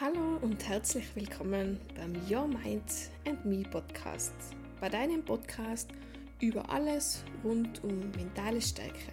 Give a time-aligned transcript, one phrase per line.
[0.00, 4.32] Hallo und herzlich willkommen beim Your Mind and Me Podcast,
[4.80, 5.88] bei deinem Podcast
[6.40, 9.10] über alles rund um mentale Stärke.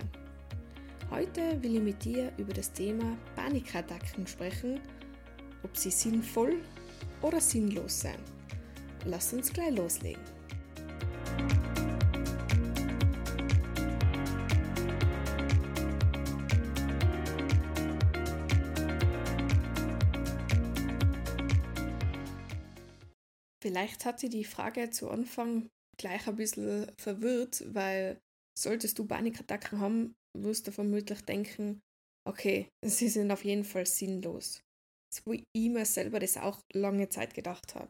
[1.09, 4.79] Heute will ich mit dir über das Thema Panikattacken sprechen,
[5.63, 6.61] ob sie sinnvoll
[7.23, 8.19] oder sinnlos sind.
[9.05, 10.34] Lass uns gleich loslegen.
[23.65, 28.21] Vielleicht hat sie die Frage zu Anfang gleich ein bisschen verwirrt, weil
[28.55, 31.81] solltest du Panikattacken haben, wirst du vermutlich denken,
[32.27, 34.61] okay, sie sind auf jeden Fall sinnlos.
[35.11, 37.89] So wie ich mir selber das auch lange Zeit gedacht habe.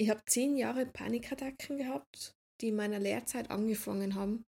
[0.00, 4.44] Ich habe zehn Jahre Panikattacken gehabt, die in meiner Lehrzeit angefangen haben.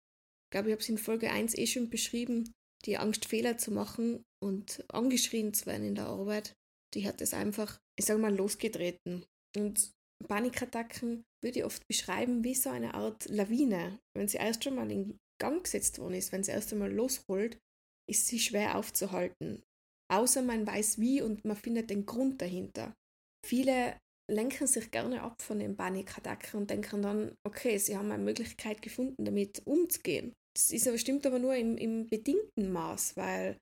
[0.46, 2.52] Ich glaube, ich habe es in Folge 1 eh schon beschrieben,
[2.84, 6.56] die Angst, Fehler zu machen und angeschrien zu werden in der Arbeit.
[6.94, 9.24] Die hat es einfach, ich sage mal, losgetreten.
[9.56, 9.95] Und
[10.26, 13.98] Panikattacken würde ich oft beschreiben wie so eine Art Lawine.
[14.14, 17.58] Wenn sie erst schon mal in Gang gesetzt worden ist, wenn sie erst einmal losholt,
[18.08, 19.62] ist sie schwer aufzuhalten.
[20.10, 22.94] Außer man weiß wie und man findet den Grund dahinter.
[23.44, 23.98] Viele
[24.30, 28.82] lenken sich gerne ab von den Panikattacken und denken dann, okay, sie haben eine Möglichkeit
[28.82, 30.32] gefunden, damit umzugehen.
[30.54, 33.58] Das ist aber, stimmt aber nur im, im bedingten Maß, weil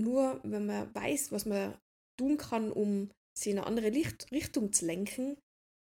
[0.00, 1.76] nur wenn man weiß, was man
[2.18, 5.36] tun kann, um sie in eine andere Licht Richtung zu lenken,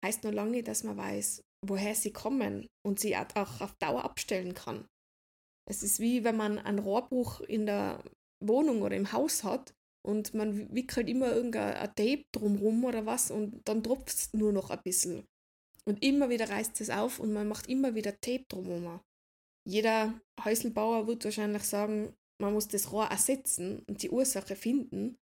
[0.03, 4.03] heißt noch lange nicht, dass man weiß, woher sie kommen und sie auch auf Dauer
[4.03, 4.85] abstellen kann.
[5.69, 8.03] Es ist wie wenn man einen Rohrbruch in der
[8.43, 9.73] Wohnung oder im Haus hat
[10.05, 14.69] und man wickelt immer irgendein Tape drumrum oder was und dann tropft es nur noch
[14.69, 15.25] ein bisschen.
[15.85, 18.99] Und immer wieder reißt es auf und man macht immer wieder Tape drumherum.
[19.65, 25.17] Jeder Häuselbauer wird wahrscheinlich sagen, man muss das Rohr ersetzen und die Ursache finden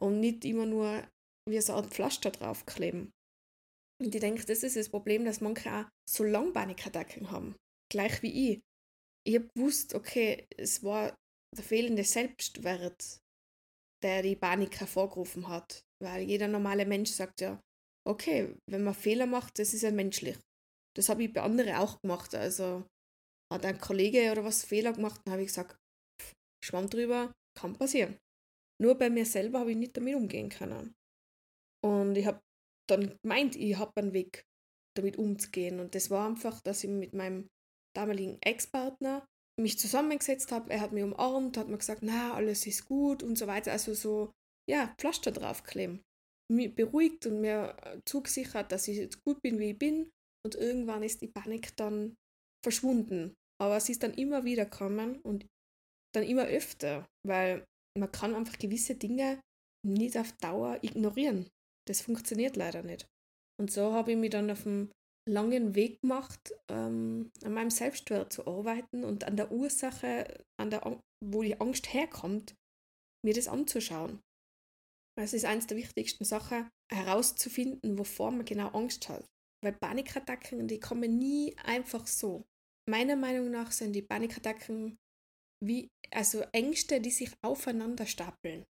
[0.00, 1.02] und nicht immer nur
[1.48, 3.12] wie so Art Pflaster draufkleben.
[3.98, 7.56] Und ich denke, das ist das Problem, dass manche auch so lange Panikattacken haben.
[7.90, 8.60] Gleich wie ich.
[9.26, 11.14] Ich habe gewusst, okay, es war
[11.56, 13.18] der fehlende Selbstwert,
[14.02, 15.80] der die Panik hervorgerufen hat.
[16.02, 17.60] Weil jeder normale Mensch sagt ja,
[18.06, 20.38] okay, wenn man Fehler macht, das ist ja menschlich.
[20.94, 22.34] Das habe ich bei anderen auch gemacht.
[22.34, 22.86] Also
[23.52, 25.76] hat ein Kollege oder was Fehler gemacht, dann habe ich gesagt,
[26.20, 26.32] pff,
[26.64, 28.18] schwamm drüber, kann passieren.
[28.80, 30.94] Nur bei mir selber habe ich nicht damit umgehen können.
[31.84, 32.40] Und ich habe
[32.88, 34.44] dann meint, ich habe einen Weg,
[34.96, 35.80] damit umzugehen.
[35.80, 37.48] Und das war einfach, dass ich mit meinem
[37.94, 39.26] damaligen Ex-Partner
[39.58, 40.70] mich zusammengesetzt habe.
[40.70, 43.72] Er hat mich umarmt, hat mir gesagt, na, alles ist gut und so weiter.
[43.72, 44.32] Also so,
[44.68, 46.02] ja, Pflaster draufkleben.
[46.52, 50.10] Mich beruhigt und mir zugesichert, dass ich jetzt gut bin, wie ich bin.
[50.44, 52.14] Und irgendwann ist die Panik dann
[52.64, 53.34] verschwunden.
[53.60, 55.46] Aber sie ist dann immer wieder gekommen und
[56.14, 57.64] dann immer öfter, weil
[57.98, 59.40] man kann einfach gewisse Dinge
[59.84, 61.48] nicht auf Dauer ignorieren.
[61.88, 63.06] Das funktioniert leider nicht.
[63.60, 64.92] Und so habe ich mich dann auf einen
[65.28, 71.00] langen Weg gemacht, ähm, an meinem Selbstwert zu arbeiten und an der Ursache, an der,
[71.24, 72.54] wo die Angst herkommt,
[73.24, 74.20] mir das anzuschauen.
[75.18, 79.24] Es ist eines der wichtigsten Sachen, herauszufinden, wovor man genau Angst hat.
[79.64, 82.44] Weil Panikattacken, die kommen nie einfach so.
[82.88, 84.96] Meiner Meinung nach sind die Panikattacken
[85.64, 88.64] wie, also Ängste, die sich aufeinander stapeln.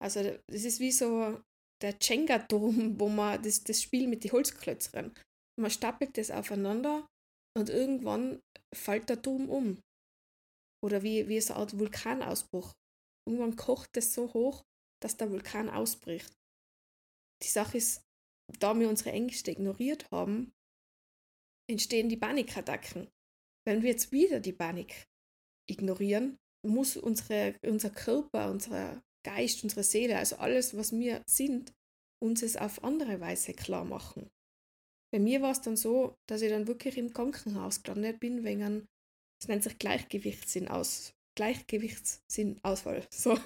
[0.00, 1.40] Also das ist wie so
[1.82, 5.14] der Jenga-Turm, wo man das, das Spiel mit den Holzklötzchen,
[5.58, 7.06] man stapelt das aufeinander
[7.56, 8.40] und irgendwann
[8.74, 9.80] fällt der Turm um.
[10.84, 12.72] Oder wie, wie so eine Art Vulkanausbruch.
[13.26, 14.62] Irgendwann kocht es so hoch,
[15.02, 16.32] dass der Vulkan ausbricht.
[17.42, 18.02] Die Sache ist,
[18.60, 20.52] da wir unsere Ängste ignoriert haben,
[21.68, 23.08] entstehen die Panikattacken.
[23.66, 25.04] Wenn wir jetzt wieder die Panik
[25.68, 31.72] ignorieren, muss unsere, unser Körper, unser Geist, unsere Seele, also alles, was wir sind,
[32.22, 34.28] uns es auf andere Weise klar machen.
[35.12, 38.86] Bei mir war es dann so, dass ich dann wirklich im Krankenhaus gelandet bin, wegen
[39.40, 41.12] es nennt sich Gleichgewichtssinn aus.
[41.36, 43.06] Gleichgewichtssinn-Ausfall.
[43.12, 43.38] So,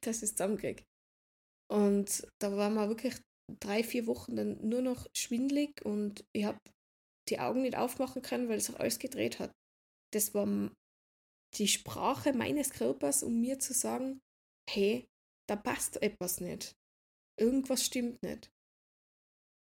[0.00, 0.84] das ist zusammengekriegt.
[1.70, 3.14] Und da war man wirklich
[3.60, 6.58] drei, vier Wochen dann nur noch schwindlig und ich habe
[7.28, 9.52] die Augen nicht aufmachen können, weil sich alles gedreht hat.
[10.12, 10.72] Das war
[11.54, 14.20] die Sprache meines Körpers, um mir zu sagen,
[14.68, 15.06] hey,
[15.50, 16.76] da passt etwas nicht.
[17.36, 18.52] Irgendwas stimmt nicht.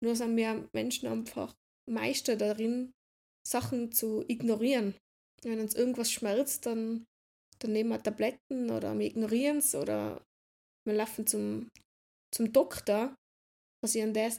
[0.03, 1.55] Nur sind wir Menschen einfach
[1.89, 2.93] Meister darin,
[3.47, 4.97] Sachen zu ignorieren.
[5.43, 7.07] Wenn uns irgendwas schmerzt, dann,
[7.61, 10.27] dann nehmen wir Tabletten oder wir ignorieren es oder
[10.85, 11.69] wir laufen zum,
[12.35, 13.15] zum Doktor,
[13.81, 14.33] was ich an der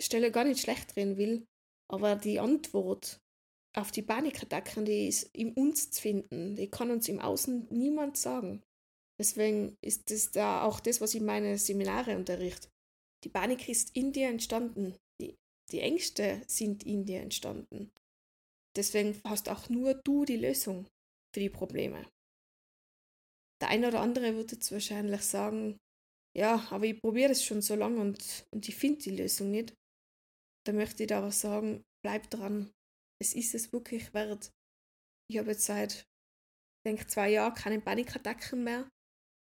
[0.00, 1.46] Stelle gar nicht schlecht drehen will.
[1.90, 3.18] Aber die Antwort
[3.74, 6.54] auf die Panikattacken, die ist in uns zu finden.
[6.54, 8.62] Die kann uns im Außen niemand sagen.
[9.18, 12.68] Deswegen ist das da auch das, was ich meine Seminare unterrichte.
[13.24, 14.94] Die Panik ist in dir entstanden.
[15.20, 15.34] Die,
[15.72, 17.90] die Ängste sind in dir entstanden.
[18.76, 20.86] Deswegen hast auch nur du die Lösung
[21.34, 22.06] für die Probleme.
[23.62, 25.78] Der eine oder andere wird jetzt wahrscheinlich sagen,
[26.36, 29.72] ja, aber ich probiere es schon so lange und, und ich finde die Lösung nicht.
[30.66, 32.70] Da möchte ich aber sagen, bleib dran.
[33.18, 34.50] Es ist es wirklich wert.
[35.30, 36.04] Ich habe jetzt seit,
[36.86, 38.86] denke zwei Jahren keine Panikattacken mehr.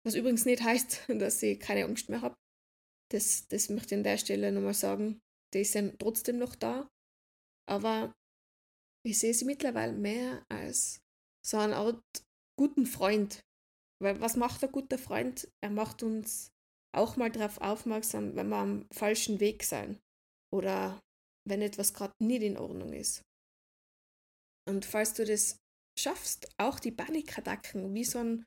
[0.05, 2.37] Was übrigens nicht heißt, dass ich keine Angst mehr habe.
[3.11, 5.21] Das, das möchte ich an der Stelle nochmal sagen.
[5.55, 6.89] Die sind trotzdem noch da.
[7.67, 8.13] Aber
[9.05, 11.01] ich sehe sie mittlerweile mehr als
[11.45, 12.03] so eine Art
[12.59, 13.43] guten Freund.
[14.01, 15.49] Weil was macht ein guter Freund?
[15.63, 16.53] Er macht uns
[16.95, 19.99] auch mal darauf aufmerksam, wenn wir am falschen Weg sein
[20.53, 21.01] oder
[21.47, 23.23] wenn etwas gerade nicht in Ordnung ist.
[24.69, 25.59] Und falls du das
[25.99, 28.45] schaffst, auch die Panikattacken wie so einen,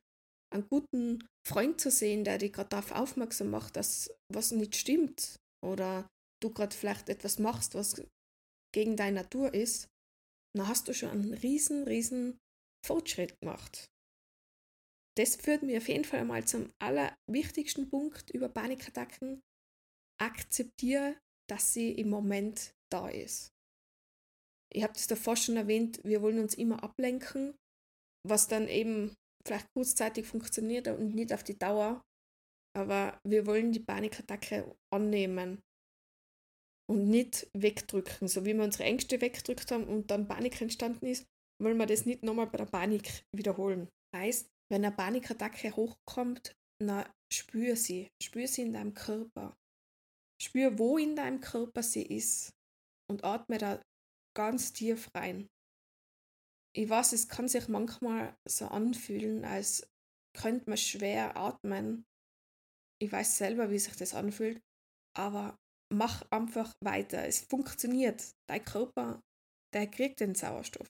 [0.52, 5.36] einen guten Freund zu sehen, der dich gerade darauf aufmerksam macht, dass was nicht stimmt
[5.64, 6.08] oder
[6.42, 8.02] du gerade vielleicht etwas machst, was
[8.74, 9.88] gegen deine Natur ist,
[10.56, 12.38] dann hast du schon einen riesen, riesen
[12.84, 13.86] Fortschritt gemacht.
[15.16, 19.42] Das führt mir auf jeden Fall mal zum allerwichtigsten Punkt über Panikattacken.
[20.20, 21.18] Akzeptiere,
[21.50, 23.50] dass sie im Moment da ist.
[24.72, 27.54] Ich habe das davor schon erwähnt, wir wollen uns immer ablenken,
[28.26, 29.14] was dann eben
[29.46, 32.02] vielleicht kurzzeitig funktioniert und nicht auf die Dauer.
[32.74, 35.60] Aber wir wollen die Panikattacke annehmen
[36.90, 38.28] und nicht wegdrücken.
[38.28, 41.26] So wie wir unsere Ängste weggedrückt haben und dann Panik entstanden ist,
[41.62, 43.88] wollen wir das nicht nochmal bei der Panik wiederholen.
[44.14, 49.54] Heißt, wenn eine Panikattacke hochkommt, na spür sie, spür sie in deinem Körper.
[50.42, 52.52] Spür, wo in deinem Körper sie ist
[53.10, 53.80] und atme da
[54.36, 55.48] ganz tief rein.
[56.74, 59.86] Ich weiß, es kann sich manchmal so anfühlen, als
[60.34, 62.06] könnte man schwer atmen.
[63.00, 64.62] Ich weiß selber, wie sich das anfühlt,
[65.14, 65.58] aber
[65.92, 67.26] mach einfach weiter.
[67.26, 68.32] Es funktioniert.
[68.48, 69.22] Dein Körper,
[69.74, 70.88] der kriegt den Sauerstoff.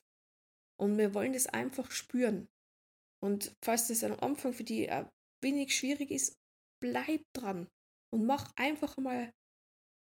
[0.79, 2.47] Und wir wollen das einfach spüren.
[3.21, 5.09] Und falls das am Anfang für dich ein
[5.41, 6.37] wenig schwierig ist,
[6.81, 7.67] bleib dran
[8.13, 9.33] und mach einfach mal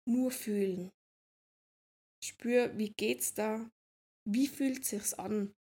[0.09, 0.91] nur fühlen.
[2.23, 3.71] Spür, wie geht's da?
[4.29, 5.55] Wie fühlt sich's an?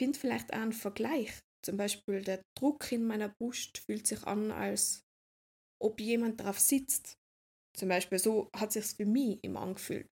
[0.00, 1.40] Find vielleicht auch einen Vergleich.
[1.62, 5.02] Zum Beispiel der Druck in meiner Brust fühlt sich an, als
[5.78, 7.18] ob jemand drauf sitzt.
[7.76, 10.06] Zum Beispiel so hat sich's für mich immer angefühlt.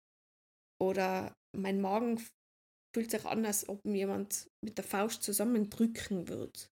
[0.78, 2.22] Oder mein Magen
[2.94, 6.68] fühlt sich an, als ob mir jemand mit der Faust zusammendrücken wird.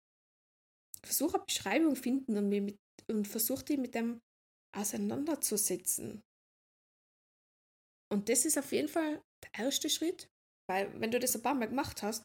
[1.04, 2.78] Versuche eine Beschreibung finden und,
[3.10, 4.20] und versuche die mit dem
[4.74, 6.22] auseinanderzusetzen.
[8.10, 10.30] Und das ist auf jeden Fall der erste Schritt,
[10.66, 12.24] weil wenn du das ein paar Mal gemacht hast,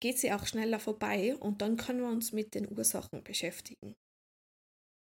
[0.00, 3.94] geht sie auch schneller vorbei und dann können wir uns mit den Ursachen beschäftigen.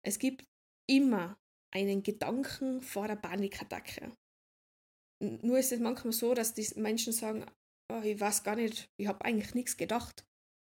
[0.04, 0.44] Es gibt
[0.88, 1.38] immer
[1.72, 4.12] einen Gedanken vor der Panikattacke.
[5.20, 7.46] Nur ist es manchmal so, dass die Menschen sagen,
[7.90, 10.24] oh, ich weiß gar nicht, ich habe eigentlich nichts gedacht,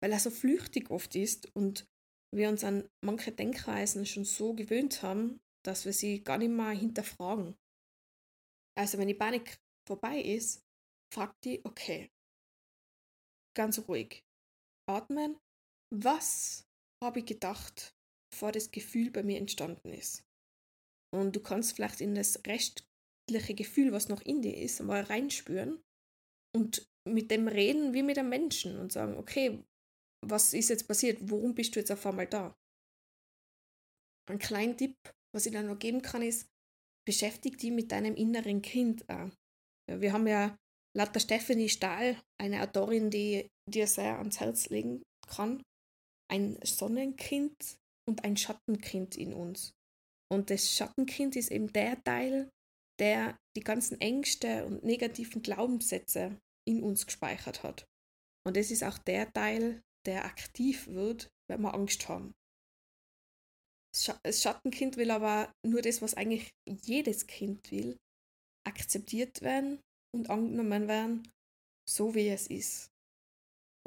[0.01, 1.87] weil er so flüchtig oft ist und
[2.33, 6.71] wir uns an manche Denkweisen schon so gewöhnt haben, dass wir sie gar nicht mehr
[6.71, 7.55] hinterfragen.
[8.77, 10.63] Also wenn die Panik vorbei ist,
[11.13, 12.11] fragt die, okay,
[13.59, 14.23] ganz ruhig,
[14.89, 15.37] atmen,
[15.93, 16.65] was
[17.03, 17.93] habe ich gedacht,
[18.31, 20.23] bevor das Gefühl bei mir entstanden ist?
[21.13, 25.83] Und du kannst vielleicht in das restliche Gefühl, was noch in dir ist, mal reinspüren
[26.55, 29.61] und mit dem reden wie mit einem Menschen und sagen, okay,
[30.25, 31.19] was ist jetzt passiert?
[31.29, 32.55] Warum bist du jetzt auf einmal da?
[34.29, 34.95] Ein kleiner Tipp,
[35.35, 36.47] was ich dann noch geben kann, ist,
[37.05, 39.05] beschäftige dich mit deinem inneren Kind.
[39.89, 40.55] Wir haben ja
[40.99, 45.63] laut der Stephanie Stahl, eine Autorin, die dir sehr ans Herz legen kann,
[46.29, 49.71] ein Sonnenkind und ein Schattenkind in uns.
[50.29, 52.49] Und das Schattenkind ist eben der Teil,
[52.99, 56.37] der die ganzen Ängste und negativen Glaubenssätze
[56.67, 57.85] in uns gespeichert hat.
[58.45, 62.33] Und das ist auch der Teil, der aktiv wird, wenn wir Angst haben.
[64.23, 67.95] Das Schattenkind will aber nur das, was eigentlich jedes Kind will,
[68.67, 69.79] akzeptiert werden
[70.15, 71.27] und angenommen werden,
[71.87, 72.91] so wie es ist.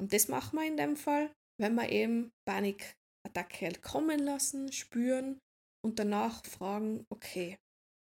[0.00, 5.38] Und das machen wir in dem Fall, wenn wir eben Panikattacke kommen lassen, spüren
[5.84, 7.58] und danach fragen, okay,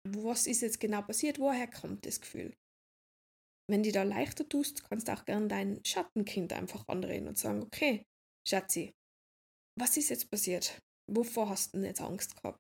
[0.06, 2.54] was ist jetzt genau passiert, woher kommt das Gefühl?
[3.70, 7.62] Wenn du da leichter tust, kannst du auch gerne dein Schattenkind einfach anreden und sagen,
[7.62, 8.04] okay,
[8.46, 8.94] Schatzi,
[9.78, 10.80] was ist jetzt passiert?
[11.10, 12.58] Wovor hast du denn jetzt Angst gehabt?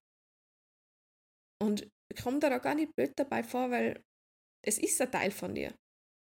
[1.62, 1.88] Und
[2.22, 4.04] komm da gar nicht blöd dabei vor, weil
[4.62, 5.74] es ist ein Teil von dir.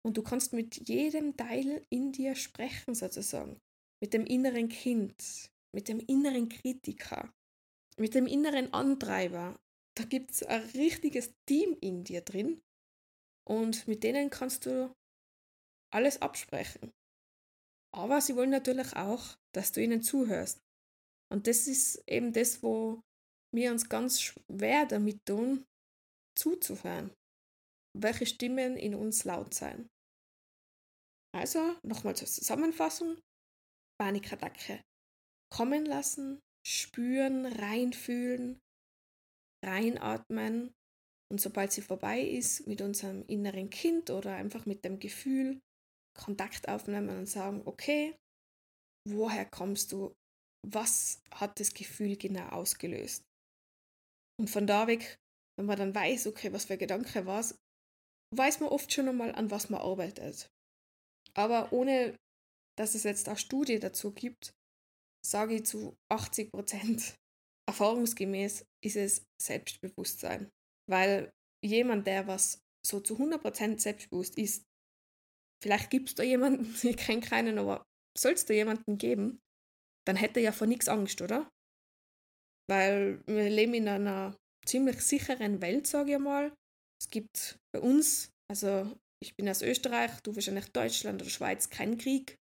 [0.05, 3.61] Und du kannst mit jedem Teil in dir sprechen, sozusagen.
[4.01, 7.33] Mit dem inneren Kind, mit dem inneren Kritiker,
[7.97, 9.59] mit dem inneren Antreiber.
[9.95, 12.63] da gibt es ein richtiges Team in dir drin
[13.47, 14.95] und mit denen kannst du
[15.93, 16.93] alles absprechen.
[17.95, 20.63] Aber sie wollen natürlich auch, dass du ihnen zuhörst.
[21.31, 23.03] Und das ist eben das, wo
[23.55, 25.67] wir uns ganz schwer damit tun,
[26.35, 27.15] zuzuhören.
[27.99, 29.89] Welche Stimmen in uns laut sein.
[31.35, 33.21] Also, nochmal zur Zusammenfassung.
[34.01, 34.83] Panikattacke.
[35.53, 38.59] Kommen lassen, spüren, reinfühlen,
[39.65, 40.73] reinatmen
[41.33, 45.61] und sobald sie vorbei ist, mit unserem inneren Kind oder einfach mit dem Gefühl
[46.15, 48.15] Kontakt aufnehmen und sagen, okay,
[49.09, 50.15] woher kommst du?
[50.67, 53.25] Was hat das Gefühl genau ausgelöst?
[54.39, 55.17] Und von da weg,
[55.57, 57.57] wenn man dann weiß, okay, was für Gedanke war es,
[58.37, 60.51] weiß man oft schon einmal, an was man arbeitet.
[61.35, 62.17] Aber ohne,
[62.77, 64.53] dass es jetzt eine Studie dazu gibt,
[65.25, 67.15] sage ich zu 80 Prozent
[67.69, 70.51] erfahrungsgemäß ist es Selbstbewusstsein.
[70.89, 71.31] Weil
[71.65, 74.65] jemand, der was so zu 100 Prozent selbstbewusst ist,
[75.63, 77.85] vielleicht gibt es da jemanden, ich kenne keinen, aber
[78.19, 79.41] soll es da jemanden geben,
[80.07, 81.49] dann hätte er ja vor nichts Angst, oder?
[82.69, 84.37] Weil wir leben in einer
[84.67, 86.53] ziemlich sicheren Welt, sage ich mal.
[87.03, 91.99] Es gibt bei uns, also ich bin aus Österreich, du wahrscheinlich Deutschland oder Schweiz, keinen
[91.99, 92.39] Krieg.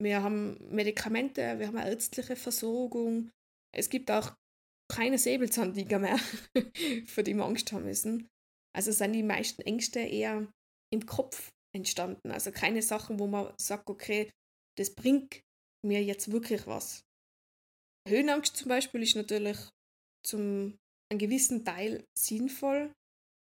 [0.00, 3.30] Wir haben Medikamente, wir haben eine ärztliche Versorgung.
[3.72, 4.34] Es gibt auch
[4.92, 6.18] keine Säbelzahntiger mehr,
[7.06, 8.26] für die wir Angst haben müssen.
[8.74, 10.52] Also sind die meisten Ängste eher
[10.92, 12.32] im Kopf entstanden.
[12.32, 14.32] Also keine Sachen, wo man sagt, okay,
[14.78, 15.42] das bringt
[15.86, 17.04] mir jetzt wirklich was.
[18.08, 19.58] Höhenangst zum Beispiel ist natürlich
[20.26, 20.76] zum
[21.08, 22.92] einem gewissen Teil sinnvoll,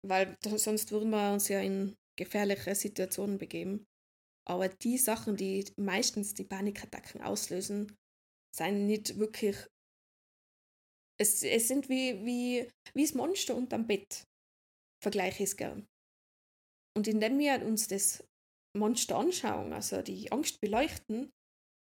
[0.06, 3.86] weil sonst würden wir uns ja in gefährliche Situationen begeben.
[4.46, 7.96] Aber die Sachen, die meistens die Panikattacken auslösen,
[8.56, 9.58] sind nicht wirklich.
[11.20, 14.26] Es, es sind wie, wie, wie das Monster unterm Bett.
[15.02, 15.88] Vergleiche ich es gern.
[16.96, 18.24] Und indem wir uns das
[18.76, 21.32] Monster anschauen, also die Angst beleuchten,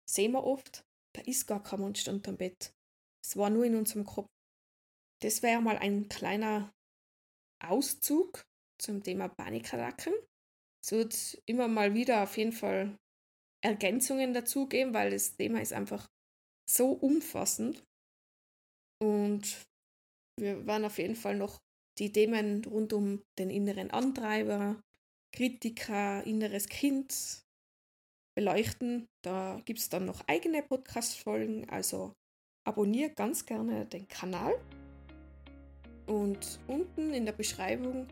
[0.08, 0.84] sehen wir oft,
[1.14, 2.72] da ist gar kein Monster unterm Bett.
[3.24, 4.28] Es war nur in unserem Kopf.
[5.20, 6.72] Das wäre mal ein kleiner
[7.60, 8.44] Auszug
[8.80, 10.14] zum Thema Panikattacken.
[10.82, 12.96] Es wird immer mal wieder auf jeden Fall
[13.62, 16.08] Ergänzungen dazugeben, weil das Thema ist einfach
[16.70, 17.84] so umfassend.
[19.02, 19.66] Und
[20.38, 21.58] wir werden auf jeden Fall noch
[21.98, 24.80] die Themen rund um den inneren Antreiber,
[25.34, 27.42] Kritiker, inneres Kind
[28.36, 29.08] beleuchten.
[29.24, 32.14] Da gibt es dann noch eigene Podcast-Folgen, also
[32.64, 34.54] abonniere ganz gerne den Kanal.
[36.08, 38.06] Und unten in der Beschreibung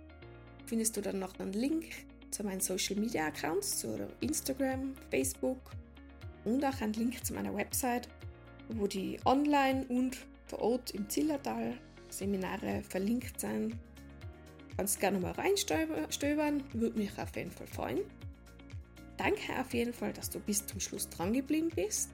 [0.66, 1.86] findest du dann noch einen Link
[2.30, 5.58] zu meinen Social Media Accounts, zu Instagram, Facebook
[6.44, 8.08] und auch einen Link zu meiner Website,
[8.68, 11.78] wo die online und vor Ort im Zillertal
[12.10, 13.74] Seminare verlinkt sind.
[14.76, 18.00] Kannst gerne mal reinstöbern, würde mich auf jeden Fall freuen.
[19.16, 22.10] Danke auf jeden Fall, dass du bis zum Schluss dran geblieben bist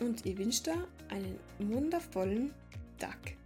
[0.00, 2.52] und ich wünsche dir einen wundervollen
[2.98, 3.37] Tag.